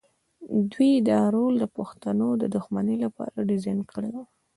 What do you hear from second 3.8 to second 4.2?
کړی و.